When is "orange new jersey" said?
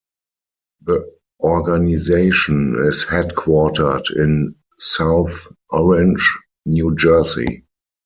5.69-7.65